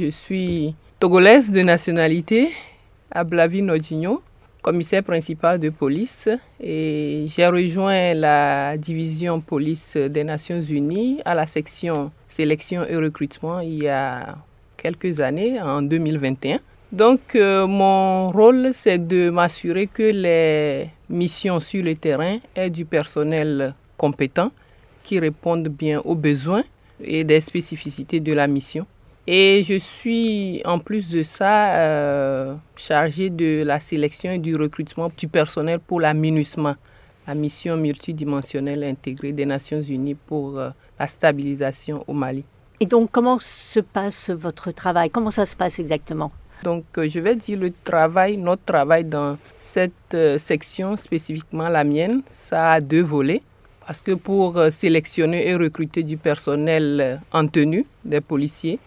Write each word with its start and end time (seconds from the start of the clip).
Je 0.00 0.10
suis 0.10 0.76
togolaise 1.00 1.50
de 1.50 1.60
nationalité, 1.60 2.50
Ablavi 3.10 3.62
Nodjinho, 3.62 4.22
commissaire 4.62 5.02
principal 5.02 5.58
de 5.58 5.70
police 5.70 6.28
et 6.60 7.24
j'ai 7.26 7.48
rejoint 7.48 8.14
la 8.14 8.76
division 8.76 9.40
police 9.40 9.96
des 9.96 10.22
Nations 10.22 10.62
Unies 10.62 11.20
à 11.24 11.34
la 11.34 11.46
section 11.46 12.12
sélection 12.28 12.84
et 12.88 12.94
recrutement 12.94 13.58
il 13.58 13.82
y 13.82 13.88
a 13.88 14.36
quelques 14.76 15.18
années, 15.18 15.60
en 15.60 15.82
2021. 15.82 16.60
Donc 16.92 17.34
euh, 17.34 17.66
mon 17.66 18.30
rôle, 18.30 18.70
c'est 18.74 19.04
de 19.04 19.30
m'assurer 19.30 19.88
que 19.88 20.04
les 20.04 20.90
missions 21.08 21.58
sur 21.58 21.82
le 21.82 21.96
terrain 21.96 22.38
aient 22.54 22.70
du 22.70 22.84
personnel 22.84 23.74
compétent 23.96 24.52
qui 25.02 25.18
répondent 25.18 25.66
bien 25.66 26.00
aux 26.04 26.14
besoins 26.14 26.62
et 27.02 27.24
des 27.24 27.40
spécificités 27.40 28.20
de 28.20 28.32
la 28.32 28.46
mission. 28.46 28.86
Et 29.30 29.62
je 29.62 29.74
suis 29.74 30.62
en 30.64 30.78
plus 30.78 31.10
de 31.10 31.22
ça 31.22 31.74
euh, 31.76 32.54
chargée 32.76 33.28
de 33.28 33.62
la 33.62 33.78
sélection 33.78 34.32
et 34.32 34.38
du 34.38 34.56
recrutement 34.56 35.12
du 35.14 35.28
personnel 35.28 35.80
pour 35.80 36.00
la 36.00 36.14
MINUSMA, 36.14 36.78
la 37.26 37.34
mission 37.34 37.76
multidimensionnelle 37.76 38.82
intégrée 38.82 39.32
des 39.32 39.44
Nations 39.44 39.82
Unies 39.82 40.14
pour 40.14 40.58
euh, 40.58 40.70
la 40.98 41.06
stabilisation 41.06 42.04
au 42.06 42.14
Mali. 42.14 42.42
Et 42.80 42.86
donc 42.86 43.10
comment 43.12 43.38
se 43.38 43.80
passe 43.80 44.30
votre 44.30 44.70
travail? 44.70 45.10
Comment 45.10 45.30
ça 45.30 45.44
se 45.44 45.54
passe 45.54 45.78
exactement? 45.78 46.32
Donc, 46.62 46.86
euh, 46.96 47.06
je 47.06 47.20
vais 47.20 47.36
dire 47.36 47.58
le 47.58 47.70
travail, 47.84 48.38
notre 48.38 48.64
travail 48.64 49.04
dans 49.04 49.36
cette 49.58 50.16
section, 50.38 50.96
spécifiquement 50.96 51.68
la 51.68 51.84
mienne, 51.84 52.22
ça 52.26 52.72
a 52.72 52.80
deux 52.80 53.02
volets. 53.02 53.42
Parce 53.86 54.00
que 54.00 54.12
pour 54.12 54.58
sélectionner 54.70 55.48
et 55.48 55.54
recruter 55.54 56.02
du 56.02 56.16
personnel 56.16 57.20
en 57.32 57.46
tenue, 57.46 57.86
des 58.04 58.20
policiers, 58.20 58.78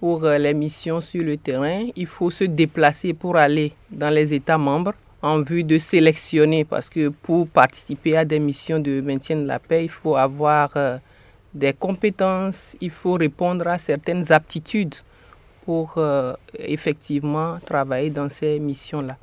pour 0.00 0.24
euh, 0.24 0.38
les 0.38 0.54
missions 0.54 1.02
sur 1.02 1.22
le 1.22 1.36
terrain, 1.36 1.86
il 1.94 2.06
faut 2.06 2.30
se 2.30 2.44
déplacer 2.44 3.12
pour 3.12 3.36
aller 3.36 3.74
dans 3.90 4.08
les 4.08 4.32
États 4.32 4.56
membres 4.56 4.94
en 5.20 5.42
vue 5.42 5.62
de 5.62 5.76
sélectionner, 5.76 6.64
parce 6.64 6.88
que 6.88 7.10
pour 7.10 7.46
participer 7.46 8.16
à 8.16 8.24
des 8.24 8.38
missions 8.38 8.78
de 8.78 9.02
maintien 9.02 9.36
de 9.36 9.44
la 9.46 9.58
paix, 9.58 9.84
il 9.84 9.90
faut 9.90 10.16
avoir 10.16 10.70
euh, 10.76 10.96
des 11.52 11.74
compétences, 11.74 12.74
il 12.80 12.88
faut 12.88 13.12
répondre 13.12 13.66
à 13.66 13.76
certaines 13.76 14.32
aptitudes 14.32 14.94
pour 15.66 15.92
euh, 15.98 16.32
effectivement 16.54 17.58
travailler 17.66 18.08
dans 18.08 18.30
ces 18.30 18.58
missions-là. 18.58 19.18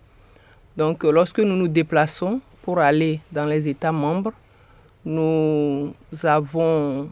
Donc 0.77 1.03
lorsque 1.05 1.39
nous 1.39 1.55
nous 1.55 1.67
déplaçons 1.67 2.39
pour 2.61 2.77
aller 2.77 3.19
dans 3.31 3.47
les 3.47 3.67
États 3.67 3.91
membres, 3.91 4.33
nous 5.03 5.91
avons 6.21 7.09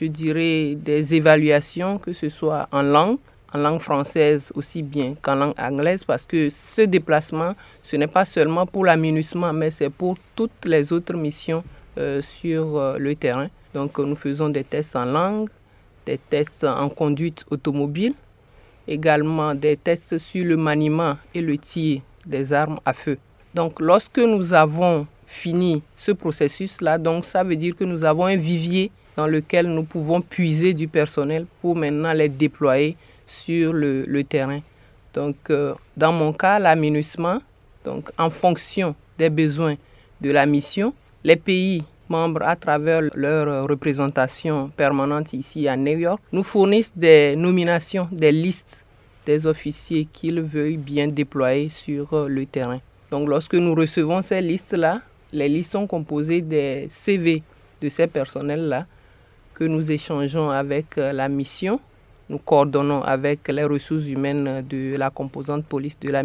je 0.00 0.06
dirais, 0.06 0.74
des 0.74 1.14
évaluations, 1.14 1.98
que 1.98 2.12
ce 2.12 2.28
soit 2.28 2.68
en 2.72 2.82
langue, 2.82 3.18
en 3.54 3.58
langue 3.58 3.80
française 3.80 4.50
aussi 4.54 4.82
bien 4.82 5.14
qu'en 5.20 5.34
langue 5.34 5.54
anglaise, 5.58 6.04
parce 6.04 6.24
que 6.24 6.48
ce 6.48 6.82
déplacement, 6.82 7.54
ce 7.82 7.96
n'est 7.96 8.06
pas 8.06 8.24
seulement 8.24 8.66
pour 8.66 8.84
l'aménagement, 8.86 9.52
mais 9.52 9.70
c'est 9.70 9.90
pour 9.90 10.16
toutes 10.34 10.64
les 10.64 10.92
autres 10.92 11.14
missions 11.14 11.62
euh, 11.98 12.22
sur 12.22 12.78
euh, 12.78 12.96
le 12.98 13.14
terrain. 13.14 13.48
Donc 13.74 13.98
nous 13.98 14.16
faisons 14.16 14.48
des 14.48 14.64
tests 14.64 14.96
en 14.96 15.04
langue, 15.04 15.50
des 16.06 16.18
tests 16.18 16.64
en 16.64 16.88
conduite 16.88 17.44
automobile, 17.50 18.14
également 18.88 19.54
des 19.54 19.76
tests 19.76 20.16
sur 20.18 20.44
le 20.44 20.56
maniement 20.56 21.16
et 21.34 21.42
le 21.42 21.58
tir 21.58 22.00
des 22.26 22.52
armes 22.52 22.80
à 22.84 22.94
feu. 22.94 23.18
Donc 23.54 23.80
lorsque 23.80 24.18
nous 24.18 24.54
avons 24.54 25.06
fini 25.26 25.82
ce 25.96 26.12
processus-là, 26.12 26.96
donc 26.98 27.26
ça 27.26 27.44
veut 27.44 27.56
dire 27.56 27.76
que 27.76 27.84
nous 27.84 28.04
avons 28.04 28.26
un 28.26 28.36
vivier 28.36 28.90
dans 29.16 29.26
lequel 29.26 29.66
nous 29.66 29.84
pouvons 29.84 30.20
puiser 30.20 30.74
du 30.74 30.88
personnel 30.88 31.46
pour 31.60 31.76
maintenant 31.76 32.12
les 32.12 32.28
déployer 32.28 32.96
sur 33.26 33.72
le, 33.72 34.22
terrain. 34.24 34.60
Donc, 35.14 35.36
euh, 35.50 35.74
dans 35.96 36.12
mon 36.12 36.32
cas, 36.32 36.58
l'aménagement, 36.58 37.38
donc 37.84 38.10
en 38.18 38.30
fonction 38.30 38.94
des 39.18 39.30
besoins 39.30 39.76
de 40.20 40.30
la 40.30 40.46
mission, 40.46 40.94
les 41.24 41.36
pays 41.36 41.82
membres, 42.08 42.42
à 42.42 42.56
travers 42.56 43.02
leur 43.14 43.68
représentation 43.68 44.70
permanente 44.76 45.32
ici 45.32 45.68
à 45.68 45.76
New 45.76 45.98
York, 45.98 46.20
nous 46.32 46.42
fournissent 46.42 46.96
des 46.96 47.34
nominations, 47.36 48.08
des 48.10 48.32
listes 48.32 48.84
des 49.24 49.46
officiers 49.46 50.06
qu'ils 50.12 50.40
veulent 50.40 50.76
bien 50.76 51.08
déployer 51.08 51.68
sur 51.68 52.12
euh, 52.12 52.28
le 52.28 52.46
terrain. 52.46 52.80
Donc, 53.10 53.28
lorsque 53.28 53.54
nous 53.54 53.74
recevons 53.74 54.22
ces 54.22 54.40
listes-là, 54.40 55.00
les 55.32 55.48
listes 55.48 55.72
sont 55.72 55.86
composées 55.86 56.40
des 56.40 56.86
CV 56.90 57.42
de 57.80 57.88
ces 57.88 58.06
personnels-là 58.06 58.86
nous 59.66 59.90
échangeons 59.90 60.50
avec 60.50 60.98
euh, 60.98 61.12
la 61.12 61.28
mission. 61.28 61.80
Nous 62.28 62.38
coordonnons 62.38 63.02
avec 63.02 63.48
les 63.48 63.64
ressources 63.64 64.06
humaines 64.06 64.64
de 64.68 64.96
la 64.96 65.10
composante 65.10 65.64
police 65.66 65.98
de 66.00 66.10
la 66.10 66.22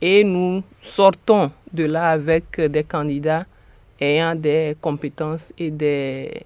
et 0.00 0.24
nous 0.24 0.62
sortons 0.82 1.52
de 1.72 1.84
là 1.84 2.10
avec 2.10 2.60
des 2.60 2.82
candidats 2.82 3.46
ayant 4.00 4.34
des 4.34 4.76
compétences 4.80 5.52
et 5.56 5.70
des 5.70 6.44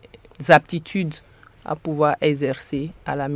aptitudes 0.49 1.15
à 1.65 1.75
pouvoir 1.75 2.17
exercer 2.21 2.91
à 3.07 3.17
la. 3.17 3.29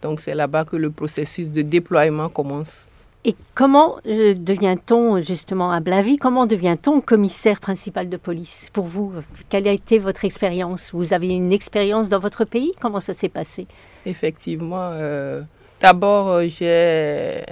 Donc 0.00 0.20
c'est 0.20 0.34
là-bas 0.34 0.64
que 0.64 0.76
le 0.76 0.90
processus 0.90 1.50
de 1.50 1.62
déploiement 1.62 2.28
commence 2.28 2.86
et 3.26 3.34
comment 3.56 3.96
euh, 4.06 4.34
devient-on 4.34 5.20
justement 5.20 5.72
à 5.72 5.80
Blavie 5.80 6.16
Comment 6.16 6.46
devient-on 6.46 7.00
commissaire 7.00 7.58
principal 7.58 8.08
de 8.08 8.16
police 8.16 8.70
pour 8.72 8.84
vous? 8.84 9.14
Quelle 9.48 9.66
a 9.66 9.72
été 9.72 9.98
votre 9.98 10.24
expérience? 10.24 10.92
Vous 10.94 11.12
avez 11.12 11.30
une 11.30 11.50
expérience 11.50 12.08
dans 12.08 12.20
votre 12.20 12.44
pays? 12.44 12.70
Comment 12.80 13.00
ça 13.00 13.14
s'est 13.14 13.28
passé? 13.28 13.66
Effectivement, 14.06 14.90
euh, 14.92 15.42
d'abord 15.80 16.28
euh, 16.28 16.46
j'ai 16.46 17.42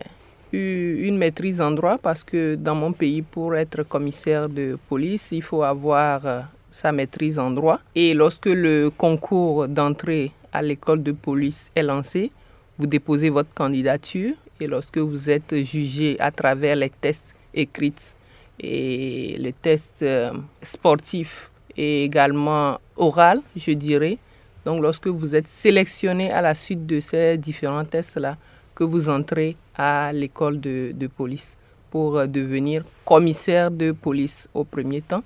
eu 0.56 1.08
une 1.08 1.18
maîtrise 1.18 1.60
en 1.60 1.72
droit 1.72 1.98
parce 2.00 2.22
que 2.22 2.54
dans 2.54 2.76
mon 2.76 2.92
pays, 2.92 3.22
pour 3.22 3.56
être 3.56 3.82
commissaire 3.82 4.48
de 4.48 4.78
police, 4.88 5.30
il 5.32 5.42
faut 5.42 5.64
avoir 5.64 6.44
sa 6.70 6.92
maîtrise 6.92 7.36
en 7.36 7.50
droit. 7.50 7.80
Et 7.96 8.14
lorsque 8.14 8.46
le 8.46 8.90
concours 8.96 9.66
d'entrée 9.66 10.30
à 10.52 10.62
l'école 10.62 11.02
de 11.02 11.10
police 11.10 11.72
est 11.74 11.82
lancé, 11.82 12.30
vous 12.78 12.86
déposez 12.86 13.30
votre 13.30 13.52
candidature 13.54 14.34
et 14.60 14.66
lorsque 14.66 14.98
vous 14.98 15.31
êtes 15.31 15.54
jugé 15.65 16.16
à 16.20 16.31
travers 16.31 16.76
les 16.76 16.91
tests 16.91 17.34
écrits 17.53 18.15
et 18.60 19.37
les 19.38 19.53
tests 19.53 20.03
euh, 20.03 20.32
sportifs 20.62 21.50
et 21.76 22.04
également 22.04 22.78
oral, 22.97 23.41
je 23.56 23.72
dirais, 23.72 24.19
donc 24.64 24.81
lorsque 24.81 25.09
vous 25.09 25.34
êtes 25.34 25.48
sélectionné 25.48 26.31
à 26.31 26.41
la 26.41 26.54
suite 26.54 26.87
de 26.87 27.00
ces 27.00 27.37
différents 27.37 27.84
tests-là, 27.84 28.37
que 28.75 28.84
vous 28.84 29.09
entrez 29.09 29.56
à 29.76 30.12
l'école 30.12 30.60
de, 30.60 31.06
police 31.16 31.56
pour 31.91 32.16
euh, 32.19 32.26
devenir 32.26 32.84
commissaire 33.04 33.70
de 33.70 33.93
police 33.93 34.48
au 34.54 34.64
premier 34.64 35.00
temps, 35.00 35.22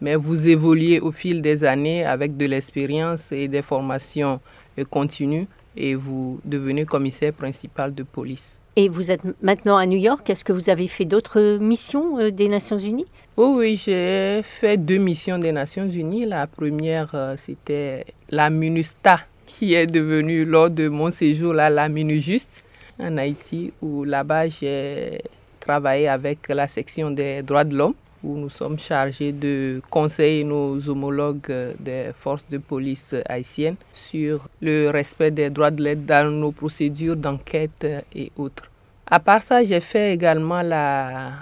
mais 0.00 0.14
vous 0.16 0.48
évoluez 0.48 1.00
au 1.00 1.12
fil 1.12 1.40
des 1.42 1.64
années 1.64 2.04
avec 2.04 2.36
de 2.36 2.46
l'expérience 2.46 3.32
et 3.32 3.48
des 3.48 3.62
formations 3.62 4.40
euh, 4.78 4.84
continues 4.84 5.46
et 5.76 5.94
vous 5.94 6.40
devenez 6.44 6.84
commissaire 6.84 7.32
principal 7.32 7.94
de 7.94 8.02
police. 8.02 8.58
Et 8.74 8.88
vous 8.88 9.10
êtes 9.10 9.20
maintenant 9.42 9.76
à 9.76 9.84
New 9.84 9.98
York. 9.98 10.28
Est-ce 10.30 10.44
que 10.44 10.52
vous 10.52 10.70
avez 10.70 10.88
fait 10.88 11.04
d'autres 11.04 11.58
missions 11.60 12.18
euh, 12.18 12.30
des 12.30 12.48
Nations 12.48 12.78
Unies? 12.78 13.06
Oh 13.36 13.56
Oui, 13.58 13.76
j'ai 13.76 14.40
fait 14.42 14.78
deux 14.78 14.96
missions 14.96 15.38
des 15.38 15.52
Nations 15.52 15.86
Unies. 15.86 16.24
La 16.24 16.46
première, 16.46 17.10
euh, 17.14 17.34
c'était 17.36 18.02
la 18.30 18.48
MINUSTA, 18.48 19.20
qui 19.44 19.74
est 19.74 19.86
devenue 19.86 20.46
lors 20.46 20.70
de 20.70 20.88
mon 20.88 21.10
séjour 21.10 21.52
là, 21.52 21.68
la 21.68 21.90
MINUJUST 21.90 22.64
en 22.98 23.18
Haïti, 23.18 23.72
où 23.82 24.04
là-bas 24.04 24.48
j'ai 24.48 25.20
travaillé 25.60 26.08
avec 26.08 26.48
la 26.48 26.66
section 26.66 27.10
des 27.10 27.42
droits 27.42 27.64
de 27.64 27.76
l'homme 27.76 27.94
où 28.22 28.36
nous 28.36 28.50
sommes 28.50 28.78
chargés 28.78 29.32
de 29.32 29.80
conseiller 29.90 30.44
nos 30.44 30.78
homologues 30.88 31.74
des 31.78 32.10
forces 32.16 32.44
de 32.48 32.58
police 32.58 33.14
haïtiennes 33.26 33.76
sur 33.92 34.46
le 34.60 34.90
respect 34.90 35.30
des 35.30 35.50
droits 35.50 35.70
de 35.70 35.82
l'aide 35.82 36.04
dans 36.04 36.30
nos 36.30 36.52
procédures 36.52 37.16
d'enquête 37.16 37.86
et 38.14 38.30
autres. 38.36 38.70
À 39.06 39.18
part 39.20 39.42
ça, 39.42 39.62
j'ai 39.62 39.80
fait 39.80 40.14
également 40.14 40.62
la 40.62 41.32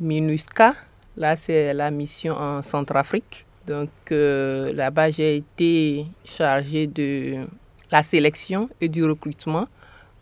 MINUSCA. 0.00 0.74
Là, 1.16 1.36
c'est 1.36 1.74
la 1.74 1.90
mission 1.90 2.34
en 2.36 2.62
Centrafrique. 2.62 3.46
Donc 3.66 3.90
euh, 4.12 4.72
là-bas, 4.72 5.10
j'ai 5.10 5.36
été 5.36 6.06
chargé 6.24 6.86
de 6.86 7.44
la 7.90 8.02
sélection 8.02 8.68
et 8.80 8.88
du 8.88 9.04
recrutement, 9.04 9.66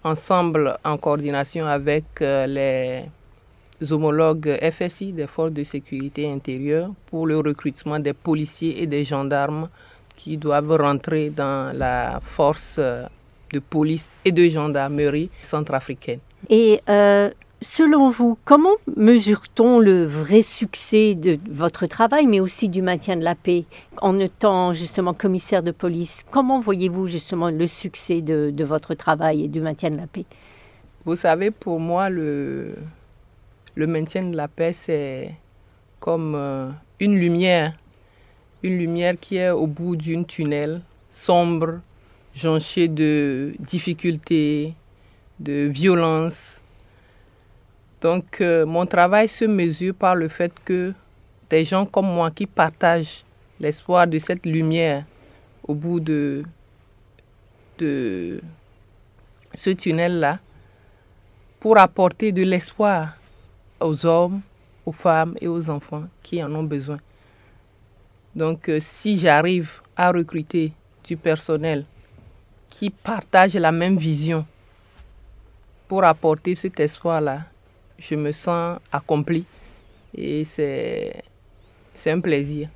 ensemble 0.02 0.78
en 0.84 0.96
coordination 0.96 1.66
avec 1.66 2.04
euh, 2.20 2.46
les 2.46 3.04
homologues 3.90 4.58
FSI 4.72 5.12
des 5.12 5.26
forces 5.26 5.52
de 5.52 5.62
sécurité 5.62 6.30
intérieure 6.30 6.90
pour 7.06 7.26
le 7.26 7.38
recrutement 7.38 7.98
des 7.98 8.12
policiers 8.12 8.82
et 8.82 8.86
des 8.86 9.04
gendarmes 9.04 9.68
qui 10.16 10.36
doivent 10.36 10.76
rentrer 10.76 11.30
dans 11.30 11.72
la 11.76 12.20
force 12.22 12.78
de 12.78 13.58
police 13.58 14.14
et 14.24 14.32
de 14.32 14.48
gendarmerie 14.48 15.30
centrafricaine. 15.40 16.20
Et 16.50 16.80
euh, 16.88 17.30
selon 17.60 18.10
vous, 18.10 18.38
comment 18.44 18.76
mesure-t-on 18.96 19.78
le 19.78 20.04
vrai 20.04 20.42
succès 20.42 21.14
de 21.14 21.38
votre 21.48 21.86
travail, 21.86 22.26
mais 22.26 22.40
aussi 22.40 22.68
du 22.68 22.82
maintien 22.82 23.16
de 23.16 23.24
la 23.24 23.34
paix 23.34 23.64
en 24.00 24.18
étant 24.18 24.72
justement 24.72 25.14
commissaire 25.14 25.62
de 25.62 25.70
police? 25.70 26.24
Comment 26.30 26.60
voyez-vous 26.60 27.06
justement 27.06 27.50
le 27.50 27.66
succès 27.66 28.20
de, 28.22 28.50
de 28.50 28.64
votre 28.64 28.94
travail 28.94 29.44
et 29.44 29.48
du 29.48 29.60
maintien 29.60 29.90
de 29.90 29.96
la 29.96 30.06
paix? 30.06 30.24
Vous 31.04 31.16
savez, 31.16 31.50
pour 31.50 31.80
moi, 31.80 32.10
le, 32.10 32.74
le 33.78 33.86
maintien 33.86 34.24
de 34.24 34.36
la 34.36 34.48
paix, 34.48 34.72
c'est 34.72 35.32
comme 36.00 36.34
euh, 36.34 36.68
une 36.98 37.16
lumière, 37.16 37.74
une 38.64 38.76
lumière 38.76 39.14
qui 39.20 39.36
est 39.36 39.50
au 39.50 39.68
bout 39.68 39.94
d'une 39.94 40.26
tunnel 40.26 40.82
sombre, 41.12 41.78
jonché 42.34 42.88
de 42.88 43.54
difficultés, 43.60 44.74
de 45.38 45.68
violence. 45.68 46.60
Donc 48.00 48.40
euh, 48.40 48.66
mon 48.66 48.84
travail 48.84 49.28
se 49.28 49.44
mesure 49.44 49.94
par 49.94 50.16
le 50.16 50.26
fait 50.26 50.52
que 50.64 50.92
des 51.48 51.62
gens 51.62 51.86
comme 51.86 52.12
moi 52.12 52.32
qui 52.32 52.46
partagent 52.46 53.24
l'espoir 53.60 54.08
de 54.08 54.18
cette 54.18 54.44
lumière 54.44 55.04
au 55.62 55.74
bout 55.76 56.00
de, 56.00 56.42
de 57.78 58.40
ce 59.54 59.70
tunnel-là, 59.70 60.40
pour 61.60 61.78
apporter 61.78 62.32
de 62.32 62.42
l'espoir 62.42 63.17
aux 63.80 64.06
hommes, 64.06 64.40
aux 64.84 64.92
femmes 64.92 65.34
et 65.40 65.48
aux 65.48 65.70
enfants 65.70 66.04
qui 66.22 66.42
en 66.42 66.54
ont 66.54 66.62
besoin. 66.62 66.98
Donc 68.34 68.68
euh, 68.68 68.78
si 68.80 69.16
j'arrive 69.16 69.80
à 69.96 70.10
recruter 70.10 70.72
du 71.04 71.16
personnel 71.16 71.84
qui 72.70 72.90
partage 72.90 73.54
la 73.54 73.72
même 73.72 73.96
vision 73.96 74.46
pour 75.86 76.04
apporter 76.04 76.54
cet 76.54 76.78
espoir-là, 76.80 77.44
je 77.98 78.14
me 78.14 78.32
sens 78.32 78.78
accompli 78.92 79.44
et 80.14 80.44
c'est 80.44 81.22
un 82.06 82.20
plaisir. 82.20 82.68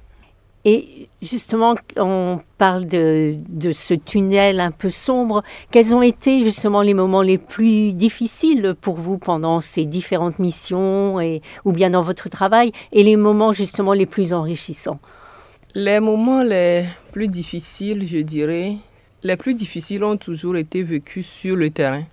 Et 0.64 1.08
justement, 1.20 1.74
on 1.96 2.38
parle 2.56 2.86
de, 2.86 3.36
ce 3.72 3.94
tunnel 3.94 4.60
un 4.60 4.70
peu 4.70 4.90
sombre. 4.90 5.42
Quels 5.72 5.94
ont 5.94 6.02
été 6.02 6.44
justement 6.44 6.82
les 6.82 6.94
moments 6.94 7.22
les 7.22 7.38
plus 7.38 7.92
difficiles 7.92 8.74
pour 8.80 8.94
vous 8.94 9.18
pendant 9.18 9.60
ces 9.60 9.86
différentes 9.86 10.38
missions 10.38 11.20
et, 11.20 11.42
ou 11.64 11.72
bien 11.72 11.90
dans 11.90 12.02
votre 12.02 12.28
travail 12.28 12.70
et 12.92 13.02
les 13.02 13.16
moments 13.16 13.52
justement 13.52 13.92
les 13.92 14.06
plus 14.06 14.32
enrichissants? 14.32 15.00
Les 15.74 15.98
moments 15.98 16.42
les 16.42 16.84
plus 17.10 17.28
difficiles, 17.28 18.06
je 18.06 18.18
dirais, 18.18 18.76
les 19.24 19.36
plus 19.36 19.54
difficiles 19.54 20.04
ont 20.04 20.16
toujours 20.16 20.56
été 20.56 20.84
vécus 20.84 21.26
sur 21.26 21.56
le 21.56 21.70
terrain. 21.70 22.04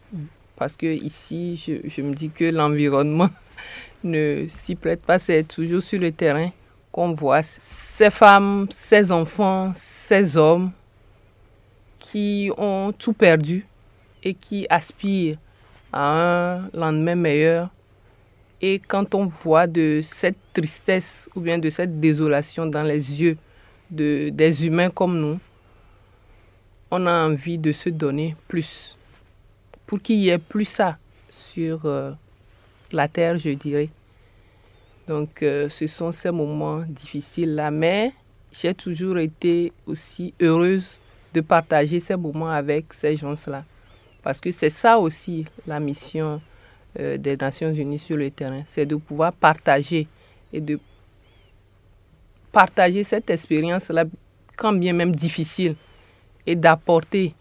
Parce 0.56 0.75
que 0.75 0.88
ici, 0.88 1.56
je, 1.56 1.88
je 1.88 2.02
me 2.02 2.16
dis 2.16 2.31
que 2.31 2.45
l'environnement 2.45 3.30
ne 4.04 4.48
s'y 4.50 4.75
prête 4.75 5.04
pas, 5.04 5.19
c'est 5.19 5.44
toujours 5.44 5.84
sur 5.84 6.00
le 6.00 6.12
terrain 6.12 6.50
qu'on 7.00 7.13
voit 7.13 7.44
ces 7.44 8.10
femmes, 8.10 8.68
ces 8.75 9.10
enfants, 9.10 9.72
ces 9.74 10.36
hommes 10.36 10.74
qui 11.98 12.51
ont 12.57 12.92
tout 12.92 13.13
perdu 13.13 13.66
et 14.22 14.34
qui 14.34 14.68
aspirent 14.69 15.38
à 15.94 16.01
un 16.01 16.69
lendemain 16.74 17.16
meilleur. 17.16 17.69
Et 18.62 18.80
quand 18.86 19.16
on 19.16 19.25
voit 19.25 19.66
de 19.66 20.01
cette 20.04 20.36
tristesse 20.51 21.30
ou 21.36 21.40
bien 21.40 21.57
de 21.57 21.69
cette 21.69 22.01
désolation 22.01 22.66
dans 22.66 22.84
les 22.84 23.22
yeux 23.22 23.38
de, 23.90 24.28
des 24.34 24.66
humains 24.68 24.90
comme 24.90 25.18
nous, 25.22 25.40
on 26.92 27.07
a 27.07 27.13
envie 27.13 27.57
de 27.57 27.72
se 27.72 27.88
donner 27.88 28.36
plus. 28.50 28.98
Pour 29.88 30.02
qu'il 30.02 30.18
y 30.18 30.28
ait 30.28 30.38
plus 30.38 30.66
ça 30.66 30.98
sur 31.30 31.86
euh, 31.86 32.12
la 32.92 33.07
terre, 33.07 33.38
je 33.38 33.52
dirais. 33.52 33.88
Donc, 35.10 35.42
euh, 35.42 35.70
ce 35.70 35.88
sont 35.88 36.12
ces 36.12 36.30
moments 36.30 36.84
difficiles-là. 36.88 37.72
Mais 37.72 38.14
j'ai 38.52 38.76
toujours 38.76 39.18
été 39.18 39.74
aussi 39.88 40.36
heureuse 40.40 41.00
de 41.34 41.42
partager 41.42 41.98
ces 41.98 42.16
moments 42.16 42.52
avec 42.52 42.94
ces 42.94 43.16
gens-là. 43.16 43.66
Parce 44.22 44.40
que 44.40 44.52
c'est 44.52 44.70
ça 44.70 45.00
aussi 45.00 45.46
la 45.66 45.80
mission 45.80 46.40
euh, 47.00 47.18
des 47.18 47.36
Nations 47.36 47.74
Unies 47.74 47.98
sur 47.98 48.18
le 48.18 48.30
terrain. 48.30 48.62
C'est 48.68 48.86
de 48.86 48.98
pouvoir 48.98 49.34
partager 49.34 50.08
et 50.54 50.62
de 50.62 50.80
partager 52.52 53.04
cette 53.04 53.32
expérience-là, 53.32 54.06
quand 54.56 54.74
bien 54.74 54.94
même 54.94 55.16
difficile, 55.16 55.76
et 56.46 56.56
d'apporter 56.56 57.34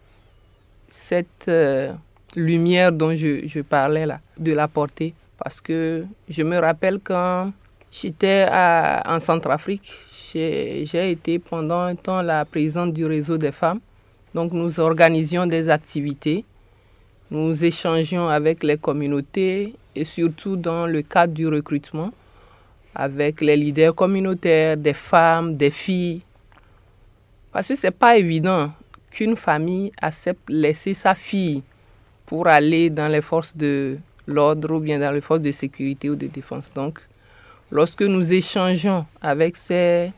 cette 0.89 1.49
euh, 1.49 1.93
lumière 2.35 2.93
dont 2.93 3.15
je, 3.15 3.47
je 3.47 3.61
parlais 3.61 4.07
là, 4.07 4.21
de 4.39 4.53
l'apporter 4.53 5.13
parce 5.39 5.61
que 5.61 6.05
je 6.29 6.43
me 6.43 6.59
rappelle 6.59 6.99
quand 7.03 7.53
j'étais 7.91 8.47
en 8.51 9.19
Centrafrique, 9.21 9.93
j'ai 10.33 11.11
été 11.11 11.39
pendant 11.39 11.81
un 11.81 11.95
temps 11.95 12.21
la 12.21 12.45
présidente 12.45 12.93
du 12.93 13.07
réseau 13.07 13.39
des 13.39 13.53
femmes. 13.53 13.81
Donc 14.35 14.53
nous 14.53 14.79
organisions 14.79 15.47
des 15.47 15.71
activités, 15.71 16.45
nous 17.31 17.65
échangions 17.65 18.29
avec 18.29 18.63
les 18.63 18.77
communautés 18.77 19.75
et 19.95 20.05
surtout 20.05 20.57
dans 20.57 20.87
le 20.87 21.03
cadre 21.03 21.33
du 21.33 21.47
recrutement 21.49 22.11
avec 22.95 23.41
les 23.41 23.57
leaders 23.57 23.95
communautaires, 23.95 24.77
des 24.77 24.93
femmes, 24.93 25.57
des 25.57 25.71
filles. 25.71 26.23
Parce 27.53 27.69
que 27.69 27.77
ce 27.77 27.87
n'est 27.87 27.91
pas 27.93 28.17
évident 28.17 28.71
qu'une 29.11 29.37
famille 29.37 29.93
accepte 30.03 30.51
laisser 30.51 30.95
sa 30.95 31.15
fille 31.15 31.63
pour 32.27 32.49
aller 32.49 32.91
dans 32.91 33.09
les 33.09 33.21
forces 33.23 33.57
de 33.57 33.99
l'ordre 34.29 34.75
ou 34.75 34.81
bien 34.81 35.01
dans 35.01 35.11
les 35.11 35.21
forces 35.21 35.41
de 35.41 35.51
sécurité 35.51 36.11
ou 36.11 36.15
de 36.15 36.27
défense. 36.27 36.71
Donc, 36.73 37.01
lorsque 37.71 38.03
nous 38.03 38.33
échangeons 38.33 39.07
avec 39.21 39.57
ces 39.57 40.13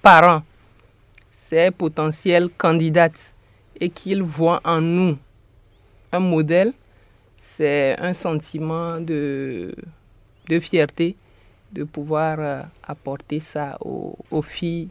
parents, 0.00 0.42
ces 1.30 1.70
potentiels 1.70 2.48
candidates, 2.56 3.34
et 3.78 3.90
qu'ils 3.90 4.22
voient 4.22 4.60
en 4.64 4.80
nous 4.80 5.18
un 6.12 6.20
modèle, 6.20 6.72
c'est 7.36 7.96
un 7.98 8.12
sentiment 8.12 9.00
de, 9.00 9.74
fierté 10.60 11.16
de 11.72 11.84
pouvoir 11.84 12.36
euh, 12.38 12.62
apporter 12.86 13.40
ça 13.40 13.78
aux 13.80 14.42
filles, 14.42 14.88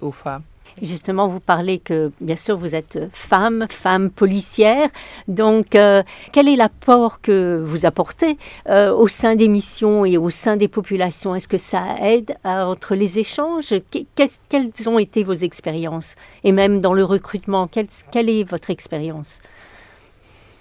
aux 0.00 0.12
femmes. 0.12 0.42
Justement, 0.80 1.28
vous 1.28 1.40
parlez 1.40 1.78
que, 1.78 2.12
bien 2.20 2.36
sûr, 2.36 2.56
vous 2.56 2.74
êtes 2.74 2.98
femme, 3.12 3.66
femme 3.70 4.10
policière. 4.10 4.88
Donc, 5.26 5.74
euh, 5.74 6.02
quel 6.32 6.48
est 6.48 6.56
l'apport 6.56 7.20
que 7.20 7.62
vous 7.64 7.86
apportez 7.86 8.38
euh, 8.68 8.92
au 8.92 9.08
sein 9.08 9.34
des 9.34 9.48
missions 9.48 10.04
et 10.04 10.16
au 10.16 10.30
sein 10.30 10.56
des 10.56 10.68
populations? 10.68 11.34
Est-ce 11.34 11.48
que 11.48 11.58
ça 11.58 11.96
aide 12.00 12.36
entre 12.44 12.94
les 12.94 13.18
échanges? 13.18 13.74
Quelles 14.14 14.70
ont 14.86 14.98
été 14.98 15.24
vos 15.24 15.34
expériences? 15.34 16.14
Et 16.44 16.52
même 16.52 16.80
dans 16.80 16.94
le 16.94 17.04
recrutement, 17.04 17.66
quelle, 17.66 17.88
quelle 18.12 18.30
est 18.30 18.44
votre 18.44 18.70
expérience? 18.70 19.40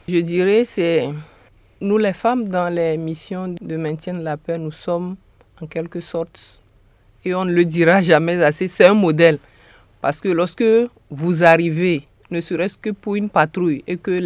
Je 0.07 0.17
dirais, 0.19 0.63
c'est 0.65 1.09
nous 1.81 1.97
les 1.97 2.13
femmes 2.13 2.47
dans 2.47 2.73
les 2.73 2.97
missions 2.97 3.55
de 3.59 3.75
maintien 3.75 4.13
de 4.13 4.23
la 4.23 4.37
paix, 4.37 4.57
nous 4.57 4.71
sommes 4.71 5.15
en 5.61 5.67
quelque 5.67 6.01
sorte, 6.01 6.61
et 7.25 7.35
on 7.35 7.45
ne 7.45 7.51
le 7.51 7.65
dira 7.65 8.01
jamais 8.01 8.41
assez, 8.41 8.67
c'est 8.67 8.85
un 8.85 8.93
modèle. 8.93 9.37
Parce 10.01 10.19
que 10.19 10.29
lorsque 10.29 10.63
vous 11.09 11.43
arrivez, 11.43 12.03
ne 12.29 12.39
serait-ce 12.41 12.77
que 12.77 12.91
pour 12.91 13.15
une 13.15 13.29
patrouille, 13.29 13.83
et 13.87 13.97
que 13.97 14.19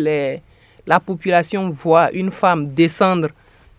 la 0.86 1.00
population 1.00 1.70
voit 1.70 2.12
une 2.12 2.32
femme 2.32 2.74
descendre 2.74 3.30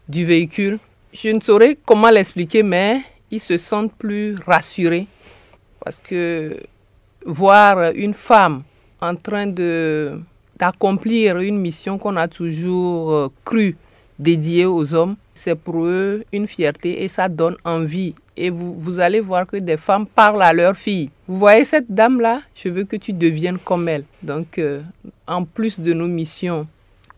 du 0.09 0.25
véhicule, 0.25 0.79
je 1.13 1.29
ne 1.29 1.41
saurais 1.41 1.77
comment 1.85 2.11
l'expliquer, 2.11 2.63
mais 2.63 3.01
ils 3.31 3.41
se 3.41 3.59
sentent 3.59 3.95
plus 3.95 4.37
rassurés. 4.47 5.07
Parce 5.85 5.99
que 6.01 6.57
voir 7.27 7.93
une 7.95 8.15
femme 8.15 8.63
en 9.01 9.15
train 9.17 9.47
d'accomplir 10.57 11.39
une 11.39 11.59
mission 11.59 11.99
qu'on 11.99 12.17
a 12.17 12.29
toujours 12.29 13.13
euh, 13.13 13.29
cru 13.45 13.77
dédiée 14.19 14.67
aux 14.67 14.95
hommes, 14.95 15.17
c'est 15.35 15.57
pour 15.57 15.85
eux 15.85 16.25
une 16.33 16.47
fierté 16.47 17.03
et 17.03 17.09
ça 17.09 17.29
donne 17.29 17.57
envie 17.65 18.15
et 18.37 18.51
vous, 18.51 18.75
vous, 18.75 18.99
allez 18.99 19.21
voir 19.21 19.47
que 19.47 19.57
des 19.57 19.77
femmes 19.77 20.07
parlent 20.07 20.43
à 20.43 20.53
leurs 20.53 20.77
filles. 20.77 21.11
Vous 21.29 21.39
voyez 21.39 21.65
cette 21.65 21.93
dame-là, 21.93 22.43
je 22.55 22.69
veux 22.69 22.85
que 22.85 22.97
tu 22.97 23.13
deviennes 23.13 23.59
comme 23.59 23.89
elle. 23.89 24.05
Donc, 24.23 24.59
euh, 24.59 24.83
en 25.27 25.45
plus 25.45 25.79
de 25.79 25.93
nos 25.93 26.07
missions 26.07 26.67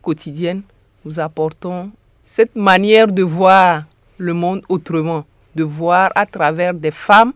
quotidiennes, 0.01 0.61
nous 1.05 1.19
apportons 1.19 1.91
cette 2.25 2.55
manière 2.55 3.07
de 3.07 3.23
voir 3.23 3.83
le 4.17 4.33
monde 4.33 4.61
autrement, 4.69 5.25
de 5.55 5.63
voir 5.63 6.11
à 6.15 6.25
travers 6.25 6.73
des 6.73 6.91
femmes 6.91 7.33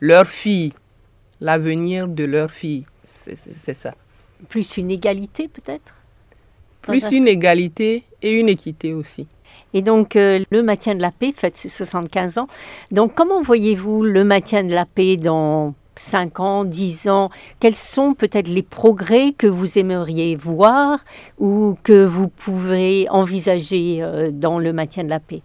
leurs 0.00 0.26
filles, 0.26 0.72
l'avenir 1.40 2.08
de 2.08 2.24
leurs 2.24 2.50
filles. 2.50 2.84
C'est 3.06 3.74
ça. 3.74 3.94
Plus 4.48 4.76
une 4.76 4.90
égalité 4.90 5.48
peut-être? 5.48 5.94
Plus 6.82 7.10
une 7.12 7.28
égalité 7.28 8.04
et 8.20 8.32
une 8.32 8.48
équité 8.48 8.92
aussi. 8.92 9.26
Et 9.74 9.82
donc, 9.82 10.14
euh, 10.14 10.42
le 10.50 10.62
maintien 10.62 10.94
de 10.94 11.02
la 11.02 11.10
paix 11.10 11.34
fête 11.36 11.56
ses 11.56 11.68
75 11.68 12.38
ans. 12.38 12.48
Donc, 12.92 13.14
comment 13.14 13.42
voyez-vous 13.42 14.04
le 14.04 14.22
maintien 14.22 14.62
de 14.62 14.72
la 14.72 14.86
paix 14.86 15.16
dans 15.16 15.74
5 15.96 16.38
ans, 16.38 16.64
10 16.64 17.08
ans? 17.08 17.30
Quels 17.58 17.74
sont 17.74 18.14
peut-être 18.14 18.46
les 18.46 18.62
progrès 18.62 19.32
que 19.36 19.48
vous 19.48 19.76
aimeriez 19.76 20.36
voir 20.36 21.04
ou 21.38 21.76
que 21.82 22.04
vous 22.04 22.28
pouvez 22.28 23.08
envisager 23.10 23.98
euh, 24.00 24.30
dans 24.30 24.60
le 24.60 24.72
maintien 24.72 25.02
de 25.02 25.10
la 25.10 25.18
paix? 25.18 25.42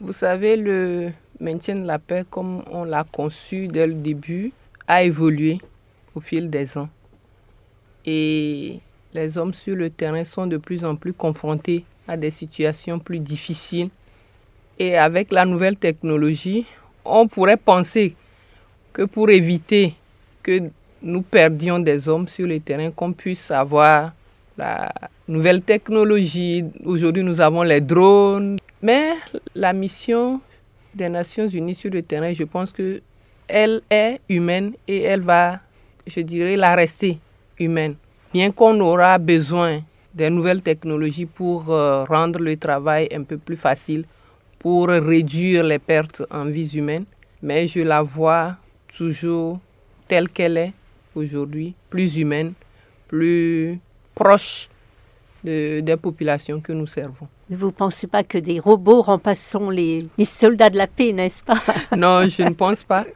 Vous 0.00 0.14
savez, 0.14 0.56
le 0.56 1.10
maintien 1.38 1.76
de 1.76 1.86
la 1.86 1.98
paix, 1.98 2.24
comme 2.28 2.62
on 2.70 2.84
l'a 2.84 3.04
conçu 3.04 3.68
dès 3.68 3.86
le 3.86 3.94
début, 3.94 4.52
a 4.86 5.02
évolué 5.02 5.58
au 6.14 6.20
fil 6.20 6.48
des 6.48 6.78
ans. 6.78 6.88
Et 8.06 8.80
les 9.12 9.36
hommes 9.36 9.52
sur 9.52 9.76
le 9.76 9.90
terrain 9.90 10.24
sont 10.24 10.46
de 10.46 10.56
plus 10.56 10.86
en 10.86 10.96
plus 10.96 11.12
confrontés 11.12 11.84
à 12.08 12.16
des 12.16 12.30
situations 12.30 12.98
plus 12.98 13.20
difficiles. 13.20 13.90
Et 14.78 14.96
avec 14.96 15.30
la 15.30 15.44
nouvelle 15.44 15.76
technologie, 15.76 16.64
on 17.04 17.28
pourrait 17.28 17.56
penser 17.56 18.16
que 18.92 19.02
pour 19.02 19.28
éviter 19.30 19.94
que 20.42 20.70
nous 21.02 21.22
perdions 21.22 21.78
des 21.78 22.08
hommes 22.08 22.26
sur 22.26 22.46
le 22.46 22.58
terrain, 22.58 22.90
qu'on 22.90 23.12
puisse 23.12 23.50
avoir 23.50 24.12
la 24.56 24.90
nouvelle 25.28 25.62
technologie. 25.62 26.64
Aujourd'hui, 26.84 27.22
nous 27.22 27.40
avons 27.40 27.62
les 27.62 27.80
drones. 27.80 28.56
Mais 28.82 29.12
la 29.54 29.72
mission 29.72 30.40
des 30.94 31.08
Nations 31.08 31.46
Unies 31.46 31.74
sur 31.74 31.90
le 31.90 32.02
terrain, 32.02 32.32
je 32.32 32.44
pense 32.44 32.72
que 32.72 33.00
elle 33.46 33.80
est 33.90 34.20
humaine 34.28 34.72
et 34.86 35.02
elle 35.02 35.22
va, 35.22 35.60
je 36.06 36.20
dirais, 36.20 36.56
la 36.56 36.74
rester 36.74 37.18
humaine. 37.58 37.94
Bien 38.32 38.50
qu'on 38.50 38.78
aura 38.80 39.18
besoin 39.18 39.80
des 40.18 40.30
nouvelles 40.30 40.62
technologies 40.62 41.26
pour 41.26 41.70
euh, 41.70 42.04
rendre 42.04 42.40
le 42.40 42.56
travail 42.56 43.08
un 43.12 43.22
peu 43.22 43.38
plus 43.38 43.56
facile, 43.56 44.04
pour 44.58 44.88
réduire 44.88 45.62
les 45.62 45.78
pertes 45.78 46.22
en 46.30 46.44
vies 46.46 46.72
humaines, 46.76 47.04
mais 47.40 47.66
je 47.68 47.80
la 47.80 48.02
vois 48.02 48.56
toujours 48.96 49.60
telle 50.08 50.28
qu'elle 50.28 50.56
est 50.58 50.72
aujourd'hui, 51.14 51.74
plus 51.88 52.16
humaine, 52.18 52.52
plus 53.06 53.78
proche 54.14 54.68
de, 55.44 55.80
des 55.80 55.96
populations 55.96 56.60
que 56.60 56.72
nous 56.72 56.88
servons. 56.88 57.28
Vous 57.48 57.66
ne 57.66 57.70
pensez 57.70 58.08
pas 58.08 58.24
que 58.24 58.38
des 58.38 58.58
robots 58.58 59.02
remplaceront 59.02 59.70
les, 59.70 60.06
les 60.18 60.24
soldats 60.24 60.68
de 60.68 60.76
la 60.76 60.88
paix, 60.88 61.12
n'est-ce 61.12 61.42
pas? 61.44 61.62
Non, 61.96 62.26
je 62.28 62.42
ne 62.42 62.54
pense 62.54 62.82
pas. 62.82 63.06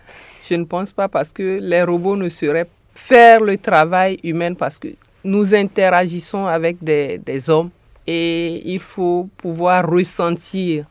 Je 0.48 0.54
ne 0.54 0.64
pense 0.64 0.92
pas 0.92 1.08
parce 1.08 1.32
que 1.32 1.58
les 1.60 1.82
robots 1.82 2.16
ne 2.16 2.28
seraient 2.28 2.68
faire 2.94 3.40
le 3.40 3.58
travail 3.58 4.18
humain 4.22 4.54
parce 4.54 4.78
que 4.78 4.88
nous 5.24 5.54
interagissons 5.54 6.46
avec 6.46 6.82
des, 6.82 7.18
des 7.18 7.48
hommes 7.48 7.70
et 8.06 8.62
il 8.64 8.80
faut 8.80 9.28
pouvoir 9.36 9.88
ressentir 9.88 10.86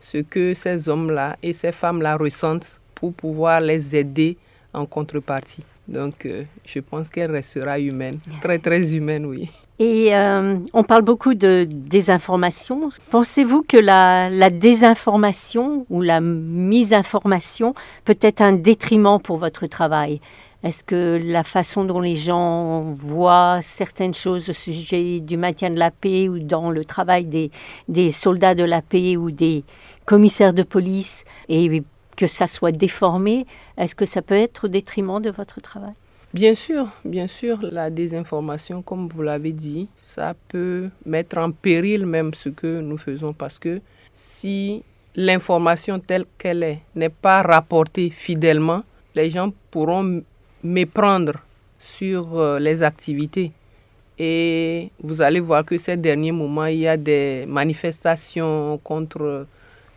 ce 0.00 0.18
que 0.18 0.54
ces 0.54 0.88
hommes-là 0.88 1.36
et 1.42 1.52
ces 1.52 1.72
femmes-là 1.72 2.16
ressentent 2.16 2.80
pour 2.94 3.12
pouvoir 3.12 3.60
les 3.60 3.96
aider 3.96 4.36
en 4.72 4.86
contrepartie. 4.86 5.64
Donc, 5.88 6.26
euh, 6.26 6.44
je 6.64 6.80
pense 6.80 7.08
qu'elle 7.08 7.30
restera 7.32 7.78
humaine, 7.78 8.18
très, 8.40 8.58
très 8.58 8.94
humaine, 8.94 9.26
oui. 9.26 9.50
Et 9.78 10.14
euh, 10.14 10.58
on 10.72 10.84
parle 10.84 11.02
beaucoup 11.02 11.34
de 11.34 11.66
désinformation. 11.68 12.90
Pensez-vous 13.10 13.62
que 13.62 13.76
la, 13.76 14.30
la, 14.30 14.50
désinformation 14.50 15.86
ou 15.90 16.02
la 16.02 16.20
mise-information 16.20 17.74
peut 18.04 18.18
être 18.20 18.42
un 18.42 18.52
détriment 18.52 19.18
pour 19.20 19.38
votre 19.38 19.66
travail? 19.66 20.20
Est-ce 20.64 20.84
que 20.84 21.20
la 21.24 21.42
façon 21.42 21.84
dont 21.84 22.00
les 22.00 22.14
gens 22.14 22.92
voient 22.92 23.58
certaines 23.62 24.14
choses 24.14 24.48
au 24.48 24.52
sujet 24.52 25.18
du 25.18 25.36
maintien 25.36 25.70
de 25.70 25.78
la 25.78 25.90
paix 25.90 26.28
ou 26.28 26.38
dans 26.38 26.70
le 26.70 26.84
travail 26.84 27.24
des, 27.24 27.50
des 27.88 28.12
soldats 28.12 28.54
de 28.54 28.62
la 28.62 28.80
paix 28.80 29.16
ou 29.16 29.32
des 29.32 29.64
commissaires 30.04 30.54
de 30.54 30.62
police 30.62 31.24
et 31.48 31.82
que 32.16 32.26
ça 32.28 32.46
soit 32.46 32.70
déformé, 32.70 33.46
est-ce 33.76 33.94
que 33.94 34.04
ça 34.04 34.22
peut 34.22 34.36
être 34.36 34.66
au 34.66 34.68
détriment 34.68 35.20
de 35.20 35.30
votre 35.30 35.60
travail? 35.60 35.94
Bien 36.32 36.54
sûr, 36.54 36.86
bien 37.04 37.26
sûr, 37.26 37.58
la 37.60 37.90
désinformation, 37.90 38.80
comme 38.82 39.08
vous 39.08 39.22
l'avez 39.22 39.52
dit, 39.52 39.88
ça 39.96 40.34
peut 40.48 40.88
mettre 41.04 41.38
en 41.38 41.50
péril 41.50 42.06
même 42.06 42.32
ce 42.34 42.48
que 42.48 42.80
nous 42.80 42.96
faisons 42.96 43.34
parce 43.34 43.58
que 43.58 43.80
si 44.14 44.82
l'information 45.14 45.98
telle 45.98 46.24
qu'elle 46.38 46.62
est 46.62 46.78
n'est 46.94 47.10
pas 47.10 47.42
rapportée 47.42 48.08
fidèlement, 48.08 48.82
les 49.14 49.28
gens 49.28 49.52
pourront 49.70 50.22
méprendre 50.62 51.34
sur 51.78 52.38
euh, 52.38 52.58
les 52.58 52.82
activités. 52.82 53.52
Et 54.18 54.90
vous 55.02 55.20
allez 55.20 55.40
voir 55.40 55.64
que 55.64 55.76
ces 55.78 55.96
derniers 55.96 56.32
moments, 56.32 56.66
il 56.66 56.78
y 56.80 56.88
a 56.88 56.96
des 56.96 57.44
manifestations 57.48 58.78
contre 58.84 59.46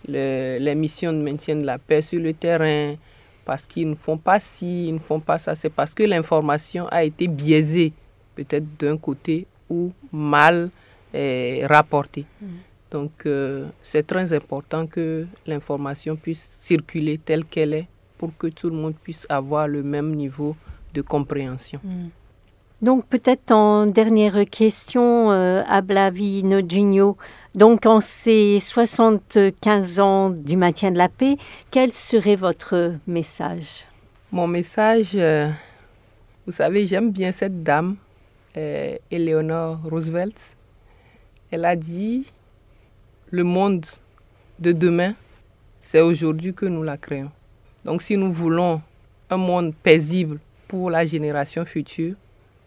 le, 0.07 0.57
les 0.59 0.75
missions 0.75 1.13
de 1.13 1.17
maintien 1.21 1.55
de 1.55 1.65
la 1.65 1.77
paix 1.77 2.01
sur 2.01 2.19
le 2.19 2.33
terrain, 2.33 2.95
parce 3.43 3.65
qu'ils 3.65 3.89
ne 3.89 3.95
font 3.95 4.17
pas 4.17 4.39
ci, 4.39 4.87
ils 4.87 4.93
ne 4.93 4.99
font 4.99 5.19
pas 5.19 5.37
ça. 5.37 5.55
C'est 5.55 5.69
parce 5.69 5.93
que 5.93 6.03
l'information 6.03 6.87
a 6.87 7.03
été 7.03 7.27
biaisée, 7.27 7.93
peut-être 8.35 8.65
d'un 8.79 8.97
côté 8.97 9.45
ou 9.69 9.91
mal 10.11 10.69
eh, 11.13 11.65
rapportée. 11.65 12.25
Mm. 12.41 12.45
Donc, 12.91 13.25
euh, 13.25 13.67
c'est 13.81 14.07
très 14.07 14.31
important 14.33 14.87
que 14.87 15.25
l'information 15.45 16.15
puisse 16.15 16.49
circuler 16.59 17.17
telle 17.17 17.45
qu'elle 17.45 17.73
est 17.73 17.87
pour 18.17 18.35
que 18.37 18.47
tout 18.47 18.69
le 18.69 18.75
monde 18.75 18.95
puisse 18.95 19.25
avoir 19.29 19.67
le 19.67 19.83
même 19.83 20.13
niveau 20.15 20.55
de 20.93 21.01
compréhension. 21.01 21.79
Mm. 21.83 22.07
Donc 22.81 23.05
peut-être 23.05 23.51
en 23.51 23.85
dernière 23.87 24.45
question, 24.49 25.31
euh, 25.31 25.63
Ablavi 25.67 26.43
Nogigno, 26.43 27.17
donc 27.55 27.85
en 27.85 28.01
ces 28.01 28.59
75 28.59 29.99
ans 29.99 30.29
du 30.29 30.57
maintien 30.57 30.91
de 30.91 30.97
la 30.97 31.07
paix, 31.07 31.37
quel 31.71 31.93
serait 31.93 32.35
votre 32.35 32.95
message? 33.07 33.85
Mon 34.31 34.47
message, 34.47 35.11
euh, 35.15 35.49
vous 36.45 36.51
savez, 36.51 36.85
j'aime 36.85 37.11
bien 37.11 37.31
cette 37.31 37.63
dame, 37.63 37.95
euh, 38.57 38.97
Eleanor 39.09 39.79
Roosevelt. 39.89 40.57
Elle 41.51 41.63
a 41.63 41.77
dit, 41.77 42.27
le 43.31 43.43
monde 43.43 43.85
de 44.59 44.73
demain, 44.73 45.13
c'est 45.79 46.01
aujourd'hui 46.01 46.53
que 46.53 46.65
nous 46.65 46.83
la 46.83 46.97
créons. 46.97 47.31
Donc 47.85 48.01
si 48.01 48.17
nous 48.17 48.33
voulons 48.33 48.81
un 49.29 49.37
monde 49.37 49.73
paisible 49.75 50.39
pour 50.67 50.89
la 50.89 51.05
génération 51.05 51.63
future, 51.65 52.15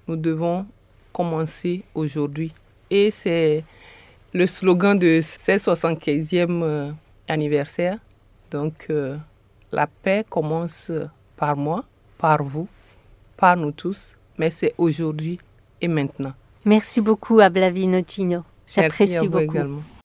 nous 0.07 0.17
devons 0.17 0.65
commencer 1.13 1.83
aujourd'hui. 1.95 2.53
Et 2.89 3.11
c'est 3.11 3.65
le 4.33 4.47
slogan 4.47 4.97
de 4.99 5.21
ce 5.21 5.39
75e 5.39 6.63
euh, 6.63 6.91
anniversaire. 7.27 7.99
Donc, 8.51 8.87
euh, 8.91 9.17
la 9.73 9.87
paix 9.87 10.25
commence 10.29 10.91
par 11.37 11.57
moi, 11.57 11.85
par 12.17 12.43
vous, 12.43 12.69
par 13.37 13.57
nous 13.57 13.73
tous, 13.73 14.15
mais 14.39 14.51
c'est 14.51 14.75
aujourd'hui 14.79 15.39
et 15.81 15.89
maintenant. 15.89 16.33
Merci 16.65 17.01
beaucoup, 17.01 17.41
Ablavino 17.41 18.01
Chino. 18.07 18.45
J'apprécie 18.71 19.27
beaucoup. 19.27 19.53
Également. 19.53 19.83